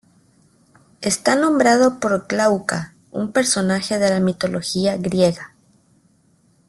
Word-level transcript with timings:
Está 1.01 1.35
nombrado 1.35 1.99
por 1.99 2.25
Glauca, 2.25 2.95
un 3.11 3.31
personaje 3.31 3.99
de 3.99 4.09
la 4.09 4.19
mitología 4.19 4.97
griega. 4.97 5.53